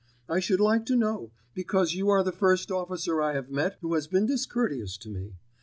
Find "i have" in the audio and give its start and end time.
3.21-3.51